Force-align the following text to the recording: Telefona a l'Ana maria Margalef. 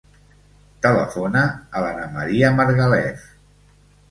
Telefona 0.85 1.43
a 1.51 1.83
l'Ana 1.85 2.09
maria 2.17 2.51
Margalef. 2.63 3.29